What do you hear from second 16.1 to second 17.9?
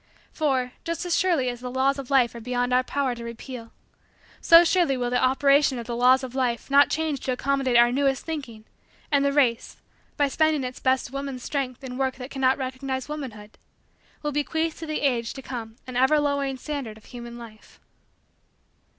lowering standard of human life.